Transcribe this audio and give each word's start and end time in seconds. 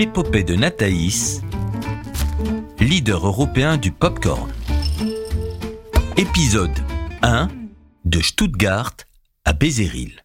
l'épopée 0.00 0.44
de 0.44 0.54
Nathaïs, 0.54 1.42
leader 2.80 3.26
européen 3.26 3.76
du 3.76 3.92
popcorn. 3.92 4.50
Épisode 6.16 6.72
1 7.20 7.48
de 8.06 8.20
Stuttgart 8.22 8.94
à 9.44 9.52
Bézéril. 9.52 10.24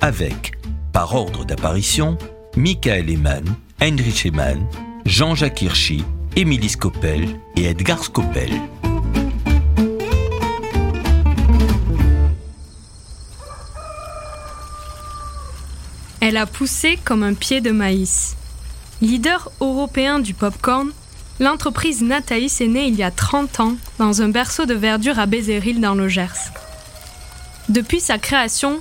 Avec, 0.00 0.52
par 0.92 1.16
ordre 1.16 1.44
d'apparition, 1.44 2.16
Michael 2.56 3.10
Eman, 3.10 3.42
Heinrich 3.80 4.24
Eman, 4.24 4.64
Jean-Jacques 5.04 5.62
Hirschi, 5.62 6.04
Émilie 6.36 6.68
Scopel 6.68 7.40
et 7.56 7.64
Edgar 7.64 8.04
Scopel. 8.04 8.52
Elle 16.28 16.36
a 16.36 16.44
poussé 16.44 16.98
comme 17.06 17.22
un 17.22 17.32
pied 17.32 17.62
de 17.62 17.70
maïs. 17.70 18.36
Leader 19.00 19.50
européen 19.62 20.18
du 20.18 20.34
popcorn, 20.34 20.90
l'entreprise 21.40 22.02
Nathaïs 22.02 22.60
est 22.60 22.66
née 22.66 22.86
il 22.86 22.96
y 22.96 23.02
a 23.02 23.10
30 23.10 23.60
ans 23.60 23.76
dans 23.98 24.20
un 24.20 24.28
berceau 24.28 24.66
de 24.66 24.74
verdure 24.74 25.18
à 25.18 25.24
Bézéril 25.24 25.80
dans 25.80 25.94
le 25.94 26.06
Gers. 26.06 26.52
Depuis 27.70 28.00
sa 28.00 28.18
création, 28.18 28.80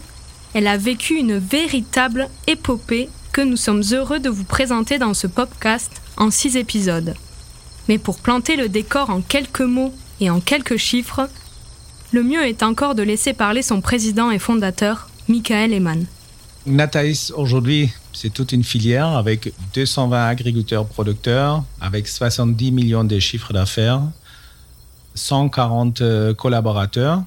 elle 0.53 0.67
a 0.67 0.75
vécu 0.75 1.13
une 1.13 1.37
véritable 1.37 2.27
épopée 2.47 3.07
que 3.31 3.39
nous 3.39 3.55
sommes 3.55 3.83
heureux 3.93 4.19
de 4.19 4.29
vous 4.29 4.43
présenter 4.43 4.97
dans 4.97 5.13
ce 5.13 5.27
podcast 5.27 6.01
en 6.17 6.31
six 6.31 6.57
épisodes. 6.57 7.15
Mais 7.87 7.97
pour 7.97 8.19
planter 8.19 8.57
le 8.57 8.67
décor 8.67 9.09
en 9.09 9.21
quelques 9.21 9.61
mots 9.61 9.93
et 10.19 10.29
en 10.29 10.41
quelques 10.41 10.75
chiffres, 10.75 11.29
le 12.11 12.23
mieux 12.23 12.45
est 12.45 12.61
encore 12.61 12.93
de 12.93 13.03
laisser 13.03 13.31
parler 13.31 13.61
son 13.61 13.79
président 13.79 14.31
et 14.31 14.39
fondateur, 14.39 15.07
Michael 15.29 15.71
Eman. 15.71 16.07
Nathaïs, 16.67 17.31
aujourd'hui, 17.31 17.89
c'est 18.11 18.33
toute 18.33 18.51
une 18.51 18.63
filière 18.63 19.07
avec 19.07 19.53
220 19.73 20.27
agriculteurs 20.27 20.85
producteurs, 20.85 21.63
avec 21.79 22.09
70 22.09 22.71
millions 22.73 23.05
de 23.05 23.19
chiffres 23.19 23.53
d'affaires, 23.53 24.01
140 25.15 26.01
euh, 26.01 26.33
collaborateurs. 26.33 27.23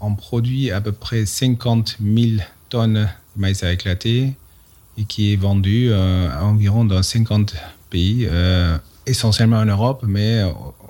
On 0.00 0.14
produit 0.14 0.70
à 0.70 0.80
peu 0.80 0.92
près 0.92 1.26
50 1.26 1.98
000 2.02 2.42
tonnes 2.70 2.94
de 2.94 3.40
maïs 3.40 3.62
à 3.62 3.72
éclater 3.72 4.32
et 4.96 5.04
qui 5.04 5.34
est 5.34 5.36
vendu 5.36 5.88
euh, 5.90 6.30
à 6.30 6.44
environ 6.44 6.86
dans 6.86 7.02
50 7.02 7.54
pays, 7.90 8.26
euh, 8.30 8.78
essentiellement 9.04 9.58
en 9.58 9.66
Europe, 9.66 10.02
mais 10.06 10.42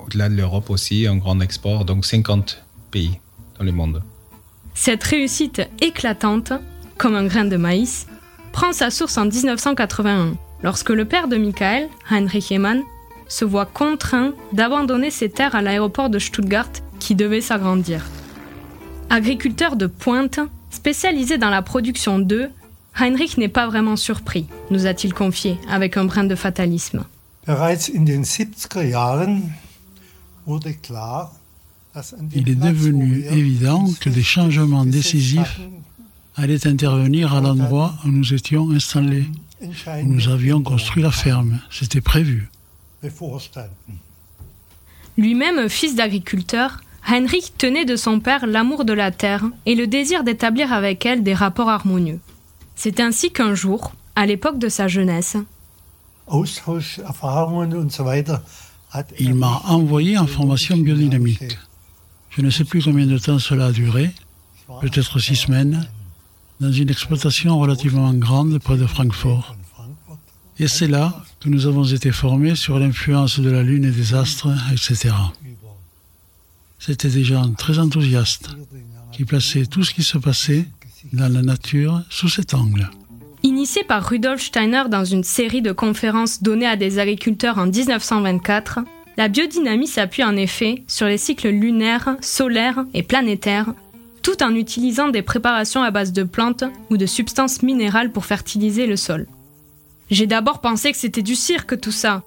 au-delà 0.05 0.29
de 0.29 0.35
l'Europe 0.35 0.69
aussi, 0.69 1.05
un 1.05 1.17
grand 1.17 1.41
export, 1.41 1.83
donc 1.83 2.05
50 2.05 2.63
pays 2.91 3.19
dans 3.59 3.65
le 3.65 3.73
monde. 3.73 4.01
Cette 4.73 5.03
réussite 5.03 5.61
éclatante 5.81 6.53
comme 6.97 7.15
un 7.15 7.25
grain 7.25 7.45
de 7.45 7.57
maïs, 7.57 8.07
prend 8.51 8.73
sa 8.73 8.89
source 8.89 9.17
en 9.17 9.25
1981, 9.25 10.33
lorsque 10.63 10.89
le 10.89 11.05
père 11.05 11.27
de 11.27 11.37
Michael, 11.37 11.89
Heinrich 12.09 12.51
Eman, 12.51 12.81
se 13.27 13.45
voit 13.45 13.65
contraint 13.65 14.33
d'abandonner 14.53 15.11
ses 15.11 15.29
terres 15.29 15.55
à 15.55 15.61
l'aéroport 15.61 16.09
de 16.09 16.19
Stuttgart 16.19 16.69
qui 16.99 17.15
devait 17.15 17.41
s'agrandir. 17.41 18.05
Agriculteur 19.09 19.75
de 19.75 19.87
pointe, 19.87 20.39
spécialisé 20.69 21.37
dans 21.37 21.49
la 21.49 21.61
production 21.61 22.19
d'œufs, 22.19 22.49
Heinrich 22.99 23.37
n'est 23.37 23.47
pas 23.47 23.67
vraiment 23.67 23.95
surpris, 23.95 24.47
nous 24.71 24.85
a-t-il 24.87 25.13
confié 25.13 25.59
avec 25.69 25.97
un 25.97 26.05
brin 26.05 26.23
de 26.23 26.35
fatalisme. 26.35 27.03
Il 32.33 32.49
est 32.49 32.55
devenu 32.55 33.23
évident 33.25 33.85
que 33.99 34.09
des 34.09 34.23
changements 34.23 34.85
décisifs 34.85 35.59
allait 36.37 36.67
intervenir 36.67 37.33
à 37.33 37.41
l'endroit 37.41 37.95
où 38.05 38.09
nous 38.09 38.33
étions 38.33 38.71
installés, 38.71 39.25
où 39.61 40.05
nous 40.05 40.29
avions 40.29 40.61
construit 40.61 41.03
la 41.03 41.11
ferme. 41.11 41.59
C'était 41.69 42.01
prévu. 42.01 42.49
Lui-même 45.17 45.67
fils 45.67 45.95
d'agriculteur, 45.95 46.81
Heinrich 47.07 47.57
tenait 47.57 47.85
de 47.85 47.95
son 47.95 48.19
père 48.19 48.45
l'amour 48.45 48.85
de 48.85 48.93
la 48.93 49.11
terre 49.11 49.43
et 49.65 49.75
le 49.75 49.87
désir 49.87 50.23
d'établir 50.23 50.71
avec 50.71 51.05
elle 51.05 51.23
des 51.23 51.33
rapports 51.33 51.69
harmonieux. 51.69 52.19
C'est 52.75 52.99
ainsi 52.99 53.31
qu'un 53.31 53.55
jour, 53.55 53.93
à 54.15 54.25
l'époque 54.25 54.59
de 54.59 54.69
sa 54.69 54.87
jeunesse, 54.87 55.37
il 59.19 59.35
m'a 59.35 59.61
envoyé 59.65 60.17
en 60.17 60.27
formation 60.27 60.77
biodynamique. 60.77 61.57
Je 62.29 62.41
ne 62.41 62.49
sais 62.49 62.65
plus 62.65 62.83
combien 62.83 63.07
de 63.07 63.17
temps 63.17 63.39
cela 63.39 63.67
a 63.67 63.71
duré, 63.71 64.11
peut-être 64.81 65.19
six 65.19 65.35
semaines, 65.35 65.87
dans 66.59 66.71
une 66.71 66.89
exploitation 66.89 67.59
relativement 67.59 68.13
grande 68.13 68.59
près 68.59 68.77
de 68.77 68.85
Francfort. 68.85 69.55
Et 70.59 70.67
c'est 70.67 70.87
là 70.87 71.23
que 71.39 71.49
nous 71.49 71.67
avons 71.67 71.83
été 71.83 72.11
formés 72.11 72.55
sur 72.55 72.79
l'influence 72.79 73.39
de 73.39 73.49
la 73.49 73.61
Lune 73.61 73.85
et 73.85 73.91
des 73.91 74.15
astres, 74.15 74.49
etc. 74.71 75.13
C'était 76.79 77.09
des 77.09 77.23
gens 77.23 77.51
très 77.53 77.77
enthousiastes 77.79 78.49
qui 79.11 79.25
plaçaient 79.25 79.65
tout 79.65 79.83
ce 79.83 79.93
qui 79.93 80.03
se 80.03 80.17
passait 80.17 80.65
dans 81.13 81.31
la 81.31 81.41
nature 81.41 82.01
sous 82.09 82.29
cet 82.29 82.53
angle. 82.53 82.89
Initié 83.43 83.83
par 83.83 84.07
Rudolf 84.07 84.41
Steiner 84.41 84.83
dans 84.89 85.05
une 85.05 85.23
série 85.23 85.61
de 85.61 85.71
conférences 85.71 86.41
données 86.41 86.67
à 86.67 86.75
des 86.75 86.99
agriculteurs 86.99 87.59
en 87.59 87.67
1924, 87.67 88.79
la 89.15 89.27
biodynamie 89.27 89.87
s'appuie 89.87 90.23
en 90.23 90.35
effet 90.35 90.83
sur 90.87 91.07
les 91.07 91.17
cycles 91.17 91.49
lunaires, 91.49 92.17
solaires 92.21 92.83
et 92.93 93.03
planétaires 93.03 93.73
tout 94.27 94.43
en 94.43 94.55
utilisant 94.55 95.07
des 95.07 95.21
préparations 95.21 95.83
à 95.83 95.89
base 95.89 96.11
de 96.11 96.23
plantes 96.23 96.65
ou 96.89 96.97
de 96.97 97.05
substances 97.05 97.63
minérales 97.63 98.11
pour 98.11 98.25
fertiliser 98.25 98.85
le 98.85 98.97
sol. 98.97 99.25
J'ai 100.11 100.27
d'abord 100.27 100.59
pensé 100.59 100.91
que 100.91 100.97
c'était 100.97 101.21
du 101.21 101.33
cirque 101.33 101.79
tout 101.79 101.93
ça, 101.93 102.23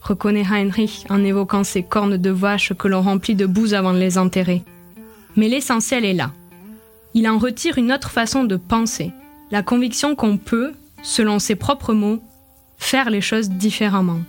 reconnaît 0.00 0.46
Heinrich 0.50 1.04
en 1.10 1.22
évoquant 1.22 1.62
ces 1.62 1.82
cornes 1.82 2.16
de 2.16 2.30
vache 2.30 2.72
que 2.72 2.88
l'on 2.88 3.02
remplit 3.02 3.34
de 3.34 3.44
bouse 3.44 3.74
avant 3.74 3.92
de 3.92 3.98
les 3.98 4.16
enterrer. 4.16 4.62
Mais 5.36 5.50
l'essentiel 5.50 6.06
est 6.06 6.14
là. 6.14 6.30
Il 7.12 7.28
en 7.28 7.36
retire 7.36 7.76
une 7.76 7.92
autre 7.92 8.10
façon 8.10 8.44
de 8.44 8.56
penser, 8.56 9.12
la 9.50 9.62
conviction 9.62 10.16
qu'on 10.16 10.38
peut, 10.38 10.72
selon 11.02 11.38
ses 11.38 11.56
propres 11.56 11.92
mots, 11.92 12.22
faire 12.78 13.10
les 13.10 13.20
choses 13.20 13.50
différemment. 13.50 14.20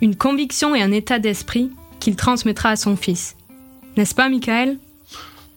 Une 0.00 0.16
conviction 0.16 0.74
et 0.74 0.82
un 0.82 0.90
état 0.90 1.20
d'esprit 1.20 1.70
qu'il 2.00 2.16
transmettra 2.16 2.70
à 2.70 2.76
son 2.76 2.96
fils. 2.96 3.36
N'est-ce 3.96 4.16
pas, 4.16 4.28
Michael? 4.28 4.76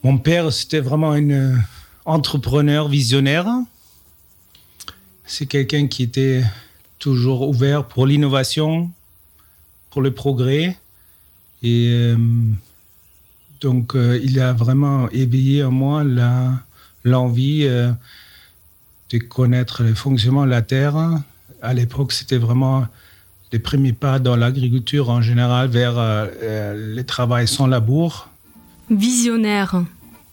Mon 0.04 0.18
père, 0.18 0.52
c'était 0.52 0.82
vraiment 0.82 1.12
un 1.12 1.30
euh, 1.30 1.56
entrepreneur 2.04 2.90
visionnaire. 2.90 3.48
C'est 5.26 5.46
quelqu'un 5.46 5.88
qui 5.88 6.04
était 6.04 6.44
toujours 7.00 7.48
ouvert 7.48 7.88
pour 7.88 8.06
l'innovation, 8.06 8.92
pour 9.90 10.02
le 10.02 10.12
progrès. 10.12 10.78
Et 11.64 11.88
euh, 11.90 12.18
donc, 13.62 13.96
euh, 13.96 14.20
il 14.22 14.42
a 14.42 14.52
vraiment 14.52 15.10
éveillé 15.12 15.64
en 15.64 15.72
moi 15.72 16.04
l'envie 17.06 17.64
de 17.64 19.18
connaître 19.30 19.84
le 19.84 19.96
fonctionnement 19.96 20.44
de 20.44 20.50
la 20.50 20.62
terre. 20.62 20.98
À 21.62 21.74
l'époque, 21.74 22.12
c'était 22.12 22.38
vraiment 22.38 22.88
les 23.54 23.60
premiers 23.60 23.94
pas 23.94 24.20
dans 24.20 24.36
l'agriculture 24.36 25.10
en 25.10 25.22
général 25.22 25.70
vers 25.70 25.96
le 25.96 27.02
travail 27.04 27.48
sans 27.48 27.68
labour 27.68 28.33
Visionnaire, 28.96 29.84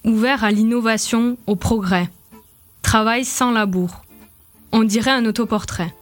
ouvert 0.04 0.44
à 0.44 0.50
l'innovation, 0.50 1.38
au 1.46 1.56
progrès. 1.56 2.10
Travail 2.82 3.24
sans 3.24 3.52
labour. 3.52 4.02
On 4.70 4.84
dirait 4.84 5.12
un 5.12 5.24
autoportrait. 5.24 5.94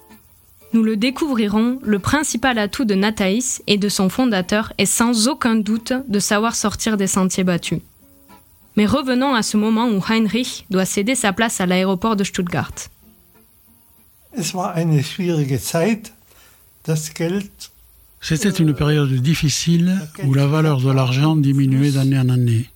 Nous 0.72 0.82
le 0.82 0.96
découvrirons, 0.96 1.78
le 1.82 2.00
principal 2.00 2.58
atout 2.58 2.84
de 2.84 2.96
Nathaïs 2.96 3.62
et 3.68 3.78
de 3.78 3.88
son 3.88 4.08
fondateur 4.08 4.72
est 4.76 4.86
sans 4.86 5.28
aucun 5.28 5.54
doute 5.54 5.92
de 6.08 6.18
savoir 6.18 6.56
sortir 6.56 6.96
des 6.96 7.06
sentiers 7.06 7.44
battus. 7.44 7.80
Mais 8.76 8.86
revenons 8.86 9.34
à 9.36 9.42
ce 9.44 9.56
moment 9.56 9.86
où 9.86 10.02
Heinrich 10.08 10.66
doit 10.68 10.84
céder 10.84 11.14
sa 11.14 11.32
place 11.32 11.60
à 11.60 11.66
l'aéroport 11.66 12.16
de 12.16 12.24
Stuttgart. 12.24 12.72
C'était 18.20 18.50
une 18.50 18.74
période 18.74 19.12
difficile 19.12 20.00
où 20.24 20.34
la 20.34 20.46
valeur 20.46 20.80
de 20.80 20.90
l'argent 20.90 21.36
diminuait 21.36 21.92
d'année 21.92 22.18
en 22.18 22.28
année. 22.28 22.68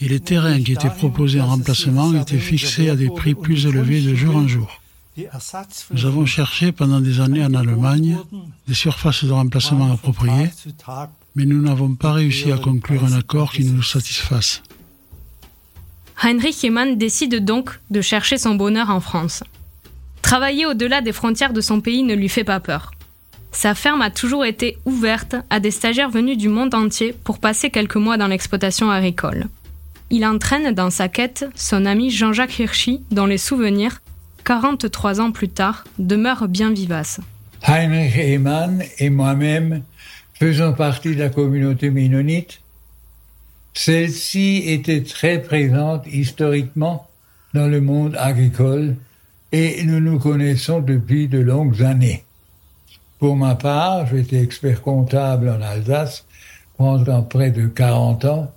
Et 0.00 0.08
les 0.08 0.20
terrains 0.20 0.62
qui 0.62 0.72
étaient 0.72 0.90
proposés 0.90 1.40
en 1.40 1.46
remplacement 1.46 2.14
étaient 2.14 2.38
fixés 2.38 2.88
à 2.88 2.96
des 2.96 3.08
prix 3.08 3.34
plus 3.34 3.66
élevés 3.66 4.00
de 4.00 4.14
jour 4.14 4.36
en 4.36 4.46
jour. 4.46 4.80
Nous 5.92 6.06
avons 6.06 6.26
cherché 6.26 6.70
pendant 6.70 7.00
des 7.00 7.20
années 7.20 7.44
en 7.44 7.54
Allemagne 7.54 8.18
des 8.68 8.74
surfaces 8.74 9.24
de 9.24 9.32
remplacement 9.32 9.92
appropriées, 9.92 10.50
mais 11.34 11.44
nous 11.44 11.60
n'avons 11.60 11.94
pas 11.94 12.12
réussi 12.12 12.52
à 12.52 12.58
conclure 12.58 13.04
un 13.04 13.12
accord 13.12 13.52
qui 13.52 13.64
nous 13.64 13.82
satisfasse. 13.82 14.62
Heinrich 16.22 16.64
Eman 16.64 16.96
décide 16.96 17.44
donc 17.44 17.78
de 17.90 18.00
chercher 18.00 18.38
son 18.38 18.54
bonheur 18.54 18.90
en 18.90 19.00
France. 19.00 19.42
Travailler 20.22 20.66
au-delà 20.66 21.00
des 21.00 21.12
frontières 21.12 21.52
de 21.52 21.60
son 21.60 21.80
pays 21.80 22.02
ne 22.02 22.14
lui 22.14 22.28
fait 22.28 22.44
pas 22.44 22.60
peur. 22.60 22.90
Sa 23.52 23.74
ferme 23.74 24.02
a 24.02 24.10
toujours 24.10 24.44
été 24.44 24.78
ouverte 24.84 25.36
à 25.50 25.60
des 25.60 25.70
stagiaires 25.70 26.10
venus 26.10 26.36
du 26.36 26.48
monde 26.48 26.74
entier 26.74 27.14
pour 27.24 27.38
passer 27.38 27.70
quelques 27.70 27.96
mois 27.96 28.16
dans 28.16 28.28
l'exploitation 28.28 28.90
agricole. 28.90 29.46
Il 30.10 30.24
entraîne 30.24 30.72
dans 30.74 30.90
sa 30.90 31.08
quête 31.08 31.46
son 31.54 31.84
ami 31.84 32.10
Jean-Jacques 32.10 32.58
Hirschi 32.58 33.02
dans 33.10 33.26
les 33.26 33.38
souvenirs 33.38 34.00
43 34.44 35.20
ans 35.20 35.30
plus 35.30 35.50
tard, 35.50 35.84
demeure 35.98 36.48
bien 36.48 36.72
vivace. 36.72 37.20
Heinrich 37.66 38.16
Ehemann 38.16 38.82
et 38.98 39.10
moi-même 39.10 39.82
faisons 40.32 40.72
partie 40.72 41.14
de 41.14 41.20
la 41.20 41.28
communauté 41.28 41.90
ménonite. 41.90 42.60
Celle-ci 43.74 44.62
était 44.66 45.02
très 45.02 45.42
présente 45.42 46.06
historiquement 46.06 47.08
dans 47.52 47.66
le 47.66 47.80
monde 47.80 48.16
agricole 48.18 48.96
et 49.52 49.84
nous 49.84 50.00
nous 50.00 50.18
connaissons 50.18 50.80
depuis 50.80 51.28
de 51.28 51.38
longues 51.38 51.82
années. 51.82 52.24
Pour 53.18 53.36
ma 53.36 53.56
part, 53.56 54.06
j'étais 54.06 54.42
expert 54.42 54.80
comptable 54.80 55.48
en 55.48 55.60
Alsace 55.60 56.24
pendant 56.76 57.22
près 57.22 57.50
de 57.50 57.66
40 57.66 58.24
ans, 58.26 58.52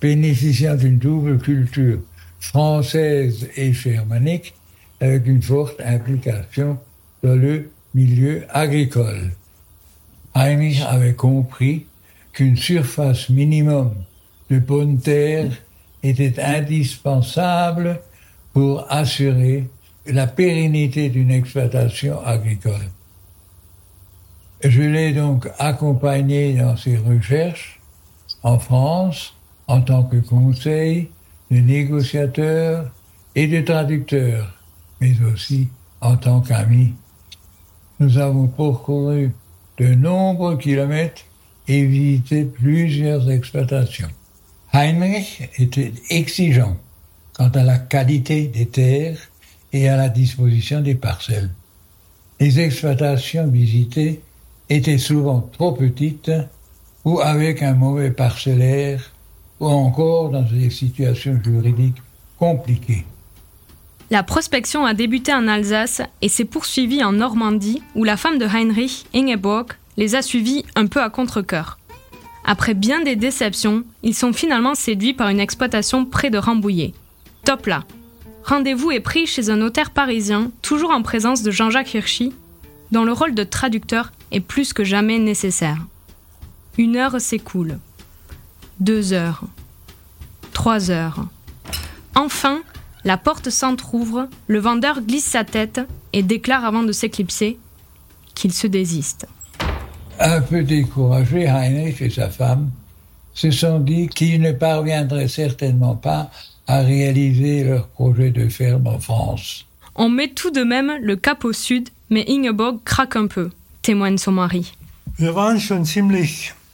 bénéficiant 0.00 0.76
d'une 0.76 0.98
double 0.98 1.38
culture 1.38 1.98
française 2.38 3.48
et 3.56 3.72
germanique 3.72 4.54
avec 5.00 5.26
une 5.26 5.42
forte 5.42 5.80
implication 5.80 6.78
dans 7.22 7.34
le 7.34 7.70
milieu 7.94 8.44
agricole. 8.50 9.32
Heinrich 10.34 10.80
avait 10.82 11.14
compris 11.14 11.86
qu'une 12.32 12.56
surface 12.56 13.28
minimum 13.30 13.94
de 14.50 14.58
bonne 14.58 14.98
terre 14.98 15.50
était 16.02 16.40
indispensable 16.40 18.00
pour 18.52 18.86
assurer 18.92 19.68
la 20.06 20.26
pérennité 20.26 21.08
d'une 21.08 21.30
exploitation 21.30 22.24
agricole. 22.24 22.90
Je 24.64 24.80
l'ai 24.80 25.12
donc 25.12 25.46
accompagné 25.58 26.54
dans 26.54 26.74
ses 26.74 26.96
recherches 26.96 27.80
en 28.42 28.58
France 28.58 29.34
en 29.66 29.82
tant 29.82 30.04
que 30.04 30.16
conseil 30.16 31.10
de 31.50 31.58
négociateur 31.58 32.90
et 33.34 33.46
de 33.46 33.60
traducteur, 33.60 34.54
mais 35.02 35.12
aussi 35.20 35.68
en 36.00 36.16
tant 36.16 36.40
qu'ami. 36.40 36.94
Nous 38.00 38.16
avons 38.16 38.46
parcouru 38.46 39.32
de 39.76 39.94
nombreux 39.94 40.56
kilomètres 40.56 41.22
et 41.68 41.84
visité 41.84 42.44
plusieurs 42.44 43.30
exploitations. 43.30 44.10
Heinrich 44.72 45.42
était 45.58 45.92
exigeant 46.08 46.78
quant 47.34 47.50
à 47.50 47.64
la 47.64 47.76
qualité 47.76 48.46
des 48.46 48.66
terres 48.66 49.18
et 49.74 49.90
à 49.90 49.98
la 49.98 50.08
disposition 50.08 50.80
des 50.80 50.94
parcelles. 50.94 51.50
Les 52.40 52.60
exploitations 52.60 53.46
visitées 53.46 54.22
étaient 54.68 54.98
souvent 54.98 55.48
trop 55.52 55.72
petites 55.72 56.32
ou 57.04 57.20
avec 57.20 57.62
un 57.62 57.74
mauvais 57.74 58.10
parcellaire 58.10 59.12
ou 59.60 59.66
encore 59.66 60.30
dans 60.30 60.42
des 60.42 60.70
situations 60.70 61.38
juridiques 61.42 62.02
compliquées. 62.38 63.04
La 64.10 64.22
prospection 64.22 64.84
a 64.84 64.94
débuté 64.94 65.32
en 65.32 65.48
Alsace 65.48 66.02
et 66.20 66.28
s'est 66.28 66.44
poursuivie 66.44 67.02
en 67.02 67.12
Normandie 67.12 67.82
où 67.94 68.04
la 68.04 68.16
femme 68.16 68.38
de 68.38 68.46
Heinrich, 68.46 69.06
Ingeborg, 69.14 69.72
les 69.96 70.14
a 70.14 70.22
suivis 70.22 70.64
un 70.76 70.86
peu 70.86 71.02
à 71.02 71.10
contre-coeur. 71.10 71.78
Après 72.44 72.74
bien 72.74 73.02
des 73.02 73.16
déceptions, 73.16 73.84
ils 74.02 74.14
sont 74.14 74.32
finalement 74.32 74.74
séduits 74.74 75.14
par 75.14 75.30
une 75.30 75.40
exploitation 75.40 76.04
près 76.04 76.30
de 76.30 76.38
Rambouillet. 76.38 76.92
Top 77.44 77.66
là 77.66 77.84
Rendez-vous 78.44 78.90
est 78.90 79.00
pris 79.00 79.26
chez 79.26 79.48
un 79.48 79.56
notaire 79.56 79.90
parisien, 79.90 80.50
toujours 80.60 80.90
en 80.90 81.00
présence 81.00 81.42
de 81.42 81.50
Jean-Jacques 81.50 81.94
Hirschi, 81.94 82.34
dont 82.92 83.04
le 83.04 83.12
rôle 83.12 83.34
de 83.34 83.42
traducteur 83.42 84.12
est 84.34 84.40
plus 84.40 84.72
que 84.72 84.84
jamais 84.84 85.18
nécessaire. 85.18 85.78
Une 86.76 86.96
heure 86.96 87.20
s'écoule. 87.20 87.78
Deux 88.80 89.12
heures. 89.12 89.44
Trois 90.52 90.90
heures. 90.90 91.26
Enfin, 92.14 92.62
la 93.04 93.16
porte 93.16 93.50
s'entr'ouvre, 93.50 94.28
le 94.46 94.58
vendeur 94.58 95.00
glisse 95.00 95.24
sa 95.24 95.44
tête 95.44 95.80
et 96.12 96.22
déclare 96.22 96.64
avant 96.64 96.82
de 96.82 96.92
s'éclipser 96.92 97.58
qu'il 98.34 98.52
se 98.52 98.66
désiste. 98.66 99.26
Un 100.18 100.40
peu 100.40 100.62
découragé, 100.62 101.46
Heinrich 101.46 102.00
et 102.00 102.10
sa 102.10 102.28
femme 102.28 102.70
se 103.34 103.50
sont 103.50 103.80
dit 103.80 104.08
qu'ils 104.08 104.40
ne 104.40 104.52
parviendraient 104.52 105.28
certainement 105.28 105.96
pas 105.96 106.30
à 106.66 106.80
réaliser 106.80 107.64
leur 107.64 107.88
projet 107.88 108.30
de 108.30 108.48
ferme 108.48 108.86
en 108.86 108.98
France. 108.98 109.66
On 109.96 110.08
met 110.08 110.28
tout 110.28 110.50
de 110.50 110.62
même 110.62 110.92
le 111.00 111.16
cap 111.16 111.44
au 111.44 111.52
sud, 111.52 111.88
mais 112.10 112.24
Ingeborg 112.28 112.78
craque 112.84 113.16
un 113.16 113.26
peu, 113.26 113.50
témoigne 113.84 114.18
son 114.18 114.32
mari. 114.32 114.72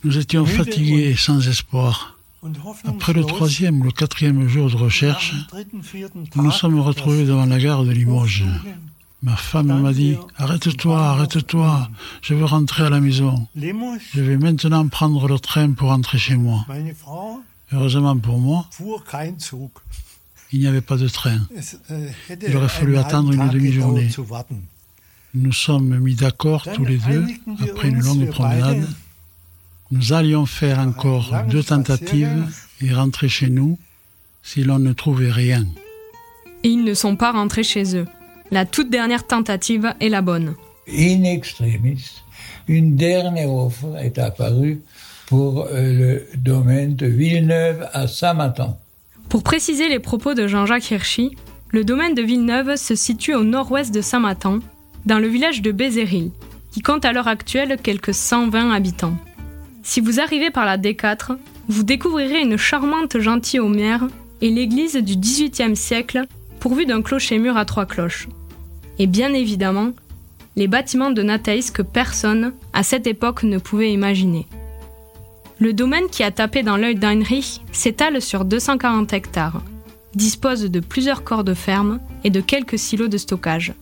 Nous 0.05 0.17
étions 0.17 0.47
fatigués 0.47 1.11
et 1.11 1.17
sans 1.17 1.47
espoir. 1.47 2.17
Après 2.87 3.13
le 3.13 3.25
troisième 3.25 3.81
ou 3.81 3.85
le 3.85 3.91
quatrième 3.91 4.49
jour 4.49 4.71
de 4.71 4.77
recherche, 4.77 5.35
nous 6.35 6.43
nous 6.43 6.51
sommes 6.51 6.81
retrouvés 6.81 7.27
devant 7.27 7.45
la 7.45 7.59
gare 7.59 7.85
de 7.85 7.91
Limoges. 7.91 8.45
Ma 9.23 9.37
femme 9.37 9.83
m'a 9.83 9.93
dit 9.93 10.17
Arrête-toi, 10.39 10.99
arrête-toi, 10.99 11.91
je 12.23 12.33
veux 12.33 12.47
rentrer 12.47 12.85
à 12.85 12.91
la 12.91 13.01
maison. 13.01 13.47
Je 14.15 14.23
vais 14.23 14.39
maintenant 14.39 14.89
prendre 14.89 15.29
le 15.29 15.39
train 15.39 15.73
pour 15.73 15.89
rentrer 15.89 16.17
chez 16.17 16.37
moi. 16.37 16.65
Heureusement 17.73 18.17
pour 18.17 18.39
moi, 18.39 18.67
il 20.53 20.61
n'y 20.61 20.67
avait 20.67 20.81
pas 20.81 20.97
de 20.97 21.09
train. 21.09 21.41
Il 22.49 22.57
aurait 22.57 22.69
fallu 22.69 22.97
attendre 22.97 23.33
une 23.33 23.49
demi-journée. 23.51 24.09
Nous 25.35 25.53
sommes 25.53 25.99
mis 26.01 26.17
d'accord 26.17 26.67
tous 26.75 26.85
les 26.85 26.99
deux, 26.99 27.25
après 27.63 27.89
une 27.89 28.03
longue 28.03 28.29
promenade. 28.31 28.87
Nous 29.93 30.13
allions 30.13 30.47
faire 30.47 30.81
encore 30.81 31.33
deux 31.49 31.63
tentatives 31.63 32.47
et 32.81 32.93
rentrer 32.93 33.29
chez 33.29 33.49
nous 33.49 33.79
si 34.43 34.65
l'on 34.65 34.79
ne 34.79 34.93
trouvait 34.93 35.31
rien. 35.31 35.65
Et 36.65 36.69
ils 36.69 36.85
ne 36.85 36.95
sont 36.95 37.17
pas 37.17 37.33
rentrés 37.33 37.63
chez 37.63 37.97
eux. 37.97 38.07
La 38.51 38.67
toute 38.67 38.91
dernière 38.91 39.27
tentative 39.27 39.95
est 40.01 40.09
la 40.09 40.23
bonne. 40.23 40.55
In 40.89 41.23
extremis, 41.23 42.23
une 42.67 42.97
dernière 42.97 43.53
offre 43.53 43.97
est 44.01 44.19
apparue 44.19 44.81
pour 45.27 45.67
euh, 45.67 45.93
le 45.93 46.27
domaine 46.39 46.97
de 46.97 47.07
Villeneuve 47.07 47.89
à 47.93 48.09
Saint-Matan. 48.09 48.81
Pour 49.29 49.45
préciser 49.45 49.89
les 49.89 50.01
propos 50.01 50.35
de 50.35 50.49
Jean-Jacques 50.49 50.91
Hirschi, 50.91 51.37
le 51.69 51.85
domaine 51.85 52.15
de 52.15 52.23
Villeneuve 52.23 52.75
se 52.75 52.97
situe 52.97 53.35
au 53.35 53.45
nord-ouest 53.45 53.95
de 53.95 54.01
Saint-Matan, 54.01 54.59
dans 55.07 55.19
le 55.19 55.29
village 55.29 55.63
de 55.63 55.73
Bézéril, 55.73 56.31
qui 56.71 56.81
compte 56.81 57.05
à 57.05 57.13
l'heure 57.13 57.29
actuelle 57.29 57.79
quelques 57.83 58.15
120 58.15 58.71
habitants. 58.71 59.17
Si 59.83 60.01
vous 60.01 60.21
arrivez 60.21 60.51
par 60.51 60.65
la 60.65 60.79
D4, 60.79 61.37
vous 61.69 61.83
découvrirez 61.83 62.41
une 62.43 62.57
charmante 62.57 63.19
gentilhommière 63.19 64.07
et 64.41 64.51
l'église 64.51 64.97
du 64.97 65.17
XVIIIe 65.17 65.77
siècle 65.77 66.27
pourvue 66.59 66.87
d'un 66.87 67.03
clocher-mur 67.03 67.57
à 67.57 67.65
trois 67.65 67.87
cloches 67.87 68.29
et 69.01 69.07
bien 69.07 69.33
évidemment 69.33 69.93
les 70.57 70.69
bâtiments 70.69 71.11
de 71.11 71.23
Nathaïs 71.23 71.71
que 71.71 71.81
personne, 71.81 72.53
à 72.75 72.83
cette 72.83 73.07
époque, 73.07 73.45
ne 73.45 73.57
pouvait 73.57 73.93
imaginer. 73.93 74.47
Le 75.59 75.73
domaine 75.73 76.09
qui 76.11 76.23
a 76.23 76.31
tapé 76.31 76.63
dans 76.63 76.77
l'œil 76.77 76.97
d'Heinrich 76.97 77.63
s'étale 77.73 78.21
sur 78.21 78.45
240 78.45 79.13
hectares, 79.15 79.63
dispose 80.15 80.65
de 80.65 80.81
plusieurs 80.81 81.25
corps 81.25 81.45
de 81.45 81.55
ferme 81.55 81.99
et 82.25 82.31
de 82.31 82.41
quelques 82.43 82.79
silos 82.79 83.09
de 83.09 83.17
stockage. 83.17 83.73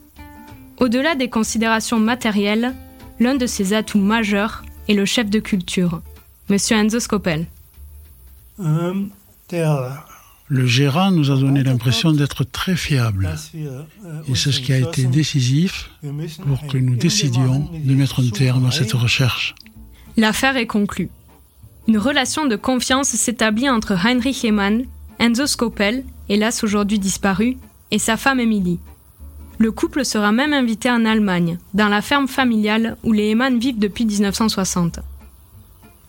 Au-delà 0.81 1.15
des 1.15 1.29
considérations 1.29 1.99
matérielles, 1.99 2.75
l'un 3.19 3.35
de 3.35 3.47
ses 3.47 3.73
atouts 3.73 3.99
majeurs 3.99 4.63
est 4.89 4.95
le 4.95 5.05
chef 5.05 5.29
de 5.29 5.41
culture, 5.41 6.01
M. 6.49 6.57
Enzo 6.71 7.01
Scopel. 7.01 7.47
Euh, 8.61 8.95
le 10.49 10.67
gérant 10.67 11.11
nous 11.11 11.31
a 11.31 11.37
donné 11.37 11.63
l'impression 11.63 12.13
d'être 12.13 12.45
très 12.45 12.77
fiable. 12.77 13.35
Et 14.29 14.35
c'est 14.35 14.53
ce 14.53 14.61
qui 14.61 14.73
a 14.73 14.79
été 14.79 15.05
décisif 15.05 15.91
pour 16.47 16.67
que 16.67 16.79
nous 16.79 16.97
décidions 16.97 17.69
de 17.73 17.95
mettre 17.95 18.21
un 18.21 18.31
terme 18.31 18.67
à 18.67 18.71
cette 18.71 18.93
recherche. 18.93 19.55
L'affaire 20.17 20.57
est 20.57 20.67
conclue. 20.67 21.11
Une 21.87 21.99
relation 21.99 22.47
de 22.47 22.57
confiance 22.57 23.09
s'établit 23.09 23.69
entre 23.69 23.93
Heinrich 24.07 24.45
Emann, 24.45 24.85
Enzo 25.19 25.47
Scopel, 25.47 26.05
hélas 26.29 26.65
aujourd'hui 26.65 26.99
disparu, 26.99 27.57
et 27.91 27.99
sa 27.99 28.17
femme 28.17 28.41
Emily. 28.41 28.79
Le 29.61 29.73
couple 29.73 30.05
sera 30.05 30.31
même 30.31 30.53
invité 30.53 30.89
en 30.89 31.05
Allemagne, 31.05 31.59
dans 31.75 31.89
la 31.89 32.01
ferme 32.01 32.29
familiale 32.29 32.97
où 33.03 33.13
les 33.13 33.31
Emann 33.31 33.59
vivent 33.59 33.81
depuis 33.81 34.07
1960. 34.07 35.01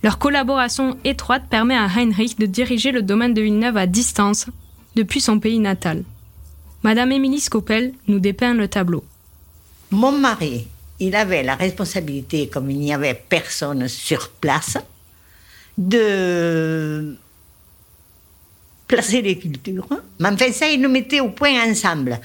Leur 0.04 0.20
collaboration 0.20 0.98
étroite 1.04 1.44
permet 1.50 1.76
à 1.76 1.86
Heinrich 1.88 2.38
de 2.38 2.46
diriger 2.46 2.92
le 2.92 3.02
domaine 3.02 3.34
de 3.34 3.42
Villeneuve 3.42 3.78
à 3.78 3.88
distance, 3.88 4.46
depuis 4.96 5.20
son 5.20 5.40
pays 5.40 5.60
natal. 5.60 6.04
Madame 6.84 7.12
Émilie 7.12 7.40
Scopel 7.40 7.94
nous 8.08 8.20
dépeint 8.20 8.54
le 8.54 8.68
tableau. 8.68 9.04
Mon 9.92 10.12
mari, 10.12 10.68
il 11.00 11.16
avait 11.16 11.44
la 11.44 11.56
responsabilité, 11.56 12.48
comme 12.48 12.70
il 12.70 12.78
n'y 12.78 12.94
avait 12.94 13.16
personne 13.16 13.88
sur 13.88 14.30
place, 14.30 14.78
de 15.78 17.18
placer 18.88 19.22
les 19.22 19.40
cultures. 19.40 19.88
Mais 20.20 20.30
enfin, 20.30 20.52
ça, 20.52 20.70
il 20.70 20.82
nous 20.82 20.90
mettait 20.90 21.20
au 21.20 21.30
point 21.30 21.70
ensemble. 21.70 22.20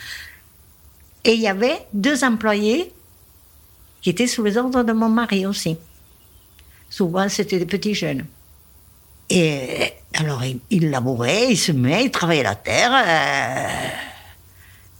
Et 1.25 1.33
il 1.35 1.40
y 1.40 1.49
avait 1.49 1.87
deux 1.93 2.23
employés 2.25 2.93
qui 4.02 4.11
étaient 4.11 4.26
sous 4.26 4.45
les 4.45 4.57
ordres 4.57 4.83
de 4.83 4.93
mon 4.93 5.09
mari 5.09 5.47
aussi. 5.47 5.76
Souvent, 6.90 7.28
c'était 7.28 7.59
des 7.59 7.66
petits 7.66 7.95
jeunes. 7.95 8.26
Et 9.31 9.93
alors, 10.14 10.43
il, 10.71 10.90
labourait, 10.90 11.47
il 11.50 11.57
semait, 11.57 12.04
il 12.04 12.11
travaillait 12.11 12.43
la 12.43 12.54
terre. 12.54 12.93
Euh, 12.95 13.88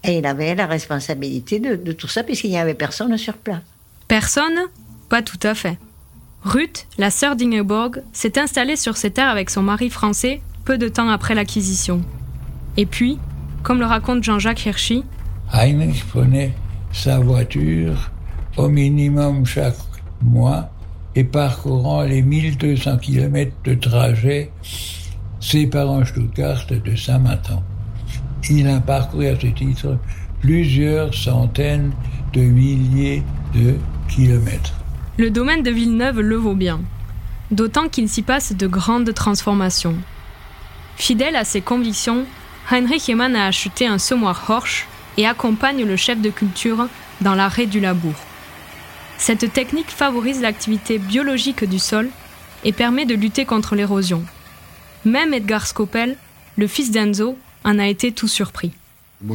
Et 0.05 0.19
il 0.19 0.27
avait 0.27 0.55
la 0.55 0.67
responsabilité 0.67 1.61
de, 1.61 1.77
de 1.77 1.93
tout 1.93 2.09
ça 2.09 2.23
puisqu'il 2.23 2.51
n'y 2.51 2.59
avait 2.59 2.75
personne 2.75 3.17
sur 3.19 3.35
place. 3.35 3.63
Personne? 4.09 4.59
Pas 5.09 5.23
tout 5.23 5.39
à 5.43 5.55
fait. 5.55 5.79
Ruth, 6.43 6.87
la 6.99 7.11
sœur 7.11 7.37
d'Ingeborg, 7.37 8.03
s'est 8.13 8.39
installée 8.39 8.77
sur 8.77 8.97
ces 8.97 9.11
terres 9.11 9.31
avec 9.31 9.51
son 9.51 9.63
mari 9.63 9.89
français 9.91 10.41
peu 10.65 10.77
de 10.79 10.89
temps 10.89 11.09
après 11.09 11.35
l'acquisition. 11.35 12.03
Et 12.77 12.87
puis, 12.87 13.19
comme 13.63 13.79
le 13.79 13.87
raconte 13.87 14.25
Jean-Jacques 14.25 14.67
Hirschi, 14.67 15.05
Heinrich 15.53 16.05
prenait 16.09 16.53
sa 16.93 17.19
voiture 17.19 18.11
au 18.57 18.69
minimum 18.69 19.45
chaque 19.45 19.77
mois 20.23 20.71
et 21.15 21.25
parcourant 21.25 22.03
les 22.03 22.23
1200 22.23 22.99
km 22.99 23.53
de 23.65 23.75
trajet 23.75 24.51
séparant 25.41 26.05
Stuttgart 26.05 26.67
de 26.69 26.97
Saint-Matan. 26.97 27.63
Il 28.51 28.69
a 28.69 28.81
parcouru 28.81 29.27
à 29.27 29.39
ce 29.39 29.47
titre 29.47 29.99
plusieurs 30.41 31.15
centaines 31.15 31.93
de 32.33 32.41
milliers 32.41 33.23
de 33.55 33.77
kilomètres. 34.09 34.75
Le 35.17 35.31
domaine 35.31 35.63
de 35.63 35.71
Villeneuve 35.71 36.21
le 36.21 36.37
vaut 36.37 36.55
bien, 36.55 36.81
d'autant 37.51 37.89
qu'il 37.89 38.09
s'y 38.09 38.23
passe 38.23 38.55
de 38.55 38.67
grandes 38.67 39.15
transformations. 39.15 39.97
Fidèle 40.97 41.37
à 41.37 41.45
ses 41.45 41.61
convictions, 41.61 42.25
Heinrich 42.71 43.09
Emann 43.09 43.37
a 43.37 43.47
acheté 43.47 43.87
un 43.87 43.99
semoir 43.99 44.45
Horsch 44.49 44.87
et 45.17 45.27
accompagne 45.27 45.85
le 45.85 45.97
chef 45.97 46.21
de 46.21 46.31
culture 46.31 46.89
dans 47.21 47.35
l'arrêt 47.35 47.67
du 47.67 47.81
labour. 47.81 48.15
Cette 49.19 49.53
technique 49.53 49.91
favorise 49.91 50.41
l'activité 50.41 50.99
biologique 50.99 51.65
du 51.65 51.79
sol 51.79 52.09
et 52.65 52.73
permet 52.73 53.07
de 53.07 53.15
lutter 53.15 53.45
contre 53.45 53.75
l'érosion. 53.75 54.25
Même 55.05 55.35
Edgar 55.35 55.67
Scopel, 55.67 56.17
le 56.57 56.67
fils 56.67 56.91
d'Enzo, 56.91 57.39
en 57.65 57.79
a 57.79 57.87
été 57.87 58.13
tout 58.13 58.29
surpris. 58.29 58.73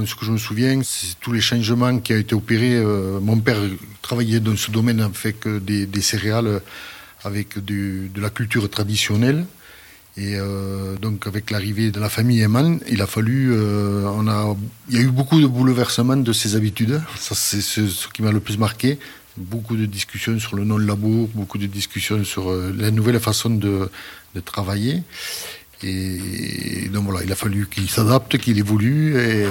Ce 0.06 0.16
que 0.16 0.26
je 0.26 0.32
me 0.32 0.38
souviens, 0.38 0.82
c'est 0.84 1.20
tous 1.20 1.32
les 1.32 1.42
changements 1.42 1.98
qui 2.00 2.14
ont 2.14 2.18
été 2.18 2.36
opérés. 2.36 2.76
Euh, 2.76 3.20
mon 3.20 3.40
père 3.40 3.58
travaillait 4.02 4.40
dans 4.40 4.56
ce 4.56 4.70
domaine 4.70 5.00
avec 5.00 5.48
des, 5.48 6.02
céréales, 6.02 6.62
avec 7.24 7.64
de 7.64 8.22
la 8.22 8.30
culture 8.30 8.70
traditionnelle. 8.70 9.46
Et 10.20 10.36
euh, 10.36 10.98
donc, 10.98 11.28
avec 11.28 11.50
l'arrivée 11.50 11.92
de 11.92 12.00
la 12.00 12.10
famille 12.10 12.42
Eman, 12.42 12.80
il 12.90 13.02
a 13.02 13.08
fallu. 13.08 13.54
Euh, 13.54 14.12
il 14.90 14.96
y 14.96 15.00
a 15.00 15.02
eu 15.02 15.12
beaucoup 15.12 15.40
de 15.40 15.48
bouleversements 15.48 16.18
de 16.18 16.34
ses 16.34 16.58
habitudes. 16.58 17.02
Ça, 17.16 17.36
c'est 17.36 17.62
ce, 17.62 18.08
qui 18.14 18.22
m'a 18.22 18.34
le 18.34 18.42
plus 18.42 18.58
marqué. 18.58 19.00
Beaucoup 19.38 19.78
de 19.78 19.86
discussions 19.86 20.38
sur 20.38 20.58
le 20.58 20.66
non-labour, 20.66 21.30
beaucoup 21.34 21.58
de 21.58 21.68
discussions 21.68 22.26
sur 22.26 22.52
euh, 22.52 22.76
la 22.78 22.92
nouvelle 22.92 23.18
façon 23.22 23.50
de, 23.50 23.90
de 24.36 24.40
travailler. 24.42 25.04
Et 25.82 26.90
donc 26.92 27.06
voilà, 27.06 27.24
il 27.24 27.32
a 27.32 27.36
fallu 27.36 27.70
qu'il 27.72 27.90
s'adapte, 27.90 28.38
qu'il 28.38 28.58
évolue. 28.60 29.18
Et 29.18 29.46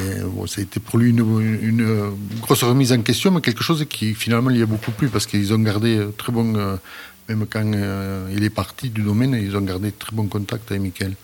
ça 0.46 0.60
a 0.60 0.64
été 0.64 0.80
pour 0.80 0.98
lui 0.98 1.08
une, 1.08 1.20
une, 1.62 2.10
grosse 2.42 2.64
remise 2.64 2.92
en 2.92 3.00
question, 3.00 3.30
mais 3.30 3.40
quelque 3.40 3.64
chose 3.64 3.86
qui 3.88 4.12
finalement 4.12 4.50
y 4.50 4.60
a 4.60 4.66
beaucoup 4.66 4.90
plus 4.90 5.08
parce 5.08 5.24
qu'ils 5.24 5.54
ont 5.54 5.58
gardé 5.60 6.06
très 6.18 6.30
bon, 6.30 6.78
même 7.28 7.46
quand 7.46 7.72
euh, 7.74 8.28
il 8.32 8.42
est 8.44 8.50
parti 8.50 8.90
du 8.90 9.02
domaine, 9.02 9.34
ils 9.34 9.56
ont 9.56 9.60
gardé 9.60 9.92
très 9.92 10.14
bon 10.14 10.26
contact 10.26 10.70
avec 10.70 10.82
Michael. 10.82 11.14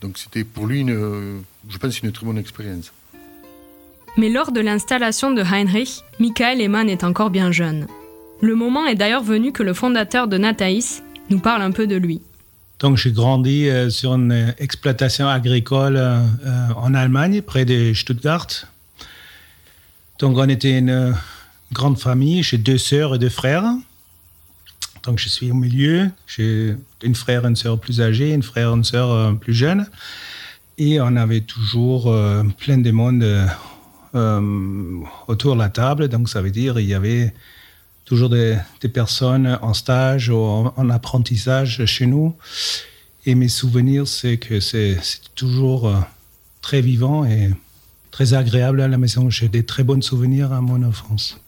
Donc 0.00 0.18
c'était 0.18 0.44
pour 0.44 0.66
lui, 0.66 0.80
une, 0.80 1.42
je 1.68 1.78
pense, 1.78 2.00
une 2.00 2.12
très 2.12 2.24
bonne 2.24 2.38
expérience. 2.38 2.92
Mais 4.16 4.28
lors 4.28 4.50
de 4.52 4.60
l'installation 4.60 5.30
de 5.30 5.42
Heinrich, 5.42 6.02
Michael 6.18 6.60
Eman 6.60 6.88
est 6.88 7.04
encore 7.04 7.30
bien 7.30 7.52
jeune. 7.52 7.86
Le 8.40 8.54
moment 8.54 8.86
est 8.86 8.94
d'ailleurs 8.94 9.22
venu 9.22 9.52
que 9.52 9.62
le 9.62 9.74
fondateur 9.74 10.26
de 10.26 10.38
Nataïs 10.38 11.02
nous 11.28 11.38
parle 11.38 11.62
un 11.62 11.70
peu 11.70 11.86
de 11.86 11.96
lui. 11.96 12.22
Donc 12.80 12.96
j'ai 12.96 13.12
grandi 13.12 13.68
euh, 13.68 13.90
sur 13.90 14.14
une 14.14 14.32
euh, 14.32 14.52
exploitation 14.58 15.28
agricole 15.28 15.96
euh, 15.98 16.22
en 16.76 16.94
Allemagne, 16.94 17.42
près 17.42 17.66
de 17.66 17.92
Stuttgart. 17.92 18.46
Donc 20.18 20.38
on 20.38 20.48
était 20.48 20.78
une 20.78 21.14
grande 21.72 21.98
famille, 21.98 22.42
j'ai 22.42 22.58
deux 22.58 22.78
sœurs 22.78 23.14
et 23.14 23.18
deux 23.18 23.28
frères. 23.28 23.64
Donc 25.04 25.18
je 25.18 25.28
suis 25.28 25.50
au 25.50 25.54
milieu, 25.54 26.10
j'ai 26.26 26.76
une 27.02 27.14
frère 27.14 27.44
et 27.44 27.48
une 27.48 27.56
sœur 27.56 27.78
plus 27.78 28.00
âgée, 28.00 28.32
une 28.32 28.42
frère 28.42 28.70
et 28.70 28.74
une 28.74 28.84
sœur 28.84 29.36
plus 29.38 29.54
jeune. 29.54 29.86
Et 30.78 31.00
on 31.00 31.16
avait 31.16 31.40
toujours 31.40 32.14
plein 32.58 32.78
de 32.78 32.90
monde 32.90 33.24
autour 35.26 35.54
de 35.54 35.58
la 35.58 35.68
table, 35.68 36.08
donc 36.08 36.28
ça 36.28 36.42
veut 36.42 36.50
dire 36.50 36.78
il 36.78 36.86
y 36.86 36.94
avait 36.94 37.32
toujours 38.10 38.28
des, 38.28 38.58
personnes 38.92 39.58
en 39.62 39.72
stage 39.72 40.30
ou 40.30 40.36
en, 40.36 40.74
en, 40.76 40.90
apprentissage 40.90 41.84
chez 41.84 42.06
nous. 42.06 42.34
Et 43.26 43.34
mes 43.34 43.48
souvenirs, 43.48 44.08
c'est 44.08 44.38
que 44.38 44.60
c'est 44.60 44.98
toujours 45.34 45.88
euh, 45.88 45.96
très 46.62 46.80
vivant 46.80 47.24
et 47.24 47.50
très 48.10 48.34
agréable 48.34 48.80
à 48.80 48.88
la 48.88 48.98
maison. 48.98 49.30
J'ai 49.30 49.48
des 49.48 49.64
très 49.64 49.84
bons 49.84 50.02
souvenirs 50.02 50.52
à 50.52 50.60
mon 50.60 50.82
enfance. 50.82 51.38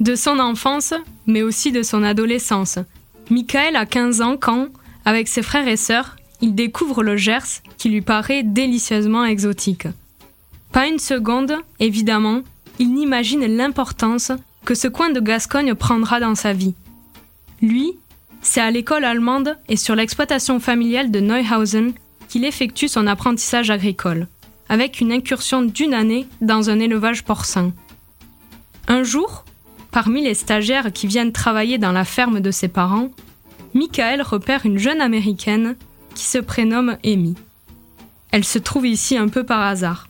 De 0.00 0.14
son 0.14 0.38
enfance, 0.38 0.94
mais 1.26 1.42
aussi 1.42 1.72
de 1.72 1.82
son 1.82 2.02
adolescence. 2.02 2.78
Michael 3.30 3.76
a 3.76 3.86
15 3.86 4.20
ans 4.20 4.36
quand, 4.36 4.68
avec 5.04 5.28
ses 5.28 5.42
frères 5.42 5.68
et 5.68 5.76
sœurs, 5.76 6.16
il 6.40 6.54
découvre 6.54 7.02
le 7.02 7.16
Gers 7.16 7.62
qui 7.78 7.88
lui 7.88 8.02
paraît 8.02 8.42
délicieusement 8.42 9.24
exotique. 9.24 9.86
Pas 10.72 10.88
une 10.88 10.98
seconde, 10.98 11.54
évidemment, 11.80 12.42
il 12.78 12.92
n'imagine 12.92 13.46
l'importance 13.46 14.32
que 14.64 14.74
ce 14.74 14.88
coin 14.88 15.10
de 15.10 15.20
Gascogne 15.20 15.74
prendra 15.74 16.20
dans 16.20 16.34
sa 16.34 16.52
vie. 16.52 16.74
Lui, 17.62 17.92
c'est 18.42 18.60
à 18.60 18.70
l'école 18.70 19.04
allemande 19.04 19.56
et 19.68 19.76
sur 19.76 19.94
l'exploitation 19.94 20.60
familiale 20.60 21.10
de 21.10 21.20
Neuhausen 21.20 21.92
qu'il 22.28 22.44
effectue 22.44 22.88
son 22.88 23.06
apprentissage 23.06 23.70
agricole, 23.70 24.26
avec 24.68 25.00
une 25.00 25.12
incursion 25.12 25.62
d'une 25.62 25.94
année 25.94 26.26
dans 26.40 26.68
un 26.70 26.80
élevage 26.80 27.24
porcin. 27.24 27.72
Un 28.88 29.02
jour, 29.02 29.44
parmi 29.94 30.24
les 30.24 30.34
stagiaires 30.34 30.92
qui 30.92 31.06
viennent 31.06 31.30
travailler 31.30 31.78
dans 31.78 31.92
la 31.92 32.04
ferme 32.04 32.40
de 32.40 32.50
ses 32.50 32.66
parents, 32.66 33.10
Michael 33.74 34.22
repère 34.22 34.66
une 34.66 34.76
jeune 34.76 35.00
américaine 35.00 35.76
qui 36.16 36.24
se 36.24 36.38
prénomme 36.38 36.96
Amy. 37.04 37.36
Elle 38.32 38.42
se 38.42 38.58
trouve 38.58 38.88
ici 38.88 39.16
un 39.16 39.28
peu 39.28 39.44
par 39.44 39.60
hasard. 39.60 40.08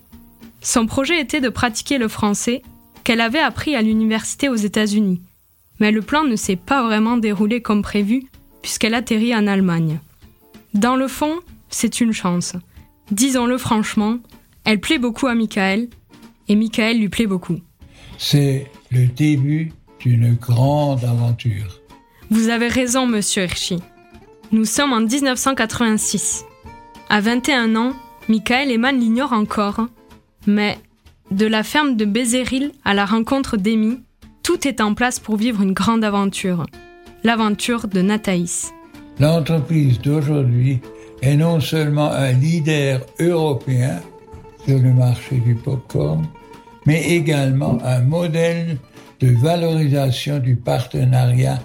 Son 0.63 0.87
projet 0.87 1.21
était 1.21 1.43
de 1.43 1.51
pratiquer 1.51 1.99
le 1.99 2.09
français 2.09 2.63
qu'elle 3.05 3.21
avait 3.21 3.41
appris 3.41 3.77
à 3.77 3.83
l'université 3.83 4.49
aux 4.49 4.55
États-Unis. 4.55 5.21
Mais 5.81 5.93
le 5.93 6.01
plan 6.01 6.25
ne 6.25 6.37
s'est 6.37 6.57
pas 6.57 6.83
vraiment 6.83 7.19
déroulé 7.19 7.61
comme 7.61 7.83
prévu, 7.83 8.25
puisqu'elle 8.63 8.95
atterrit 8.95 9.37
en 9.37 9.47
Allemagne. 9.47 10.01
Dans 10.73 10.97
le 10.97 11.09
fond, 11.09 11.41
c'est 11.69 12.01
une 12.01 12.15
chance. 12.15 12.55
Disons-le 13.11 13.59
franchement, 13.59 14.17
elle 14.65 14.81
plaît 14.81 14.99
beaucoup 14.99 15.27
à 15.27 15.35
Michael, 15.35 15.89
et 16.49 16.57
Michael 16.57 17.01
lui 17.01 17.11
plaît 17.11 17.27
beaucoup. 17.27 17.61
C'est 18.17 18.71
le 18.95 19.07
début 19.07 19.73
d'une 20.01 20.35
grande 20.35 21.05
aventure. 21.05 21.81
Vous 22.31 22.49
avez 22.49 22.69
raison, 22.69 23.07
monsieur 23.07 23.45
Hirschi. 23.45 23.79
Nous 24.53 24.65
sommes 24.65 24.93
en 24.93 25.01
1986. 25.01 26.45
À 27.09 27.21
21 27.21 27.77
ans, 27.77 27.93
Michael 28.29 28.71
Eman 28.71 28.99
l'ignore 28.99 29.33
encore, 29.33 29.87
mais 30.47 30.79
de 31.31 31.47
la 31.47 31.63
ferme 31.63 31.97
de 31.97 32.05
Bézéril 32.05 32.73
à 32.85 32.95
la 32.95 33.05
rencontre 33.05 33.57
d'Amy, 33.57 34.01
tout 34.43 34.69
est 34.69 34.81
en 34.81 34.95
place 34.95 35.19
pour 35.19 35.37
vivre 35.37 35.63
une 35.63 35.73
grande 35.73 36.05
aventure. 36.05 36.67
L'aventure 37.25 37.89
de 37.89 38.01
Nataïs. 38.01 38.73
L'entreprise 39.19 40.01
d'aujourd'hui 40.01 40.81
est 41.23 41.37
non 41.37 41.61
seulement 41.61 42.11
un 42.11 42.33
leader 42.33 43.01
européen 43.21 44.01
sur 44.67 44.79
le 44.79 44.93
marché 44.93 45.37
du 45.39 45.55
popcorn, 45.55 46.27
mais 46.87 47.03
également 47.03 47.79
un 47.85 48.01
modèle 48.01 48.79
de 49.21 49.29
valorisation 49.29 50.39
du 50.39 50.57
partenariat 50.57 51.59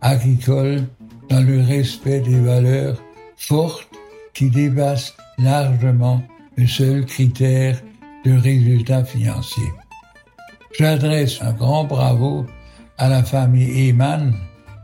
agricole 0.00 0.84
dans 1.28 1.40
le 1.40 1.62
respect 1.62 2.20
des 2.20 2.40
valeurs 2.40 3.00
fortes 3.36 3.88
qui 4.34 4.50
dépassent 4.50 5.14
largement 5.38 6.22
le 6.56 6.66
seul 6.66 7.04
critère 7.04 7.80
de 8.24 8.32
résultats 8.32 9.04
financiers. 9.04 9.72
J'adresse 10.78 11.40
un 11.40 11.52
grand 11.52 11.84
bravo 11.84 12.46
à 12.98 13.08
la 13.08 13.22
famille 13.22 13.88
Eman 13.88 14.34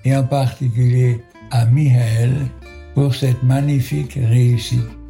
et 0.04 0.16
en 0.16 0.24
particulier 0.24 1.20
à 1.50 1.66
Michael 1.66 2.34
pour 2.94 3.14
cette 3.14 3.42
magnifique 3.42 4.14
réussite. 4.14 5.01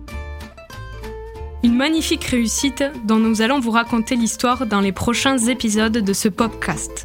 Une 1.65 1.77
magnifique 1.77 2.25
réussite 2.25 2.83
dont 3.05 3.19
nous 3.19 3.41
allons 3.41 3.61
vous 3.61 3.71
raconter 3.71 4.17
l'histoire 4.17 4.67
dans 4.67 4.81
les 4.81 4.93
prochains 4.93 5.39
épisodes 5.39 5.99
de 5.99 6.13
ce 6.13 6.29
podcast. 6.29 7.05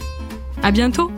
À 0.63 0.71
bientôt! 0.71 1.11